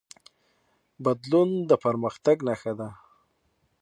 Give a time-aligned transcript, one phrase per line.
[1.03, 2.89] بدلون د پرمختګ نښه ده.